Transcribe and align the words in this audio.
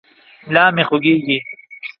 ملا 0.49 0.65
مې 0.75 0.83
خوږېږي. 0.89 1.37